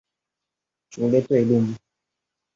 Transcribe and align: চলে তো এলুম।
চলে 0.91 1.19
তো 1.21 1.33
এলুম। 1.35 1.65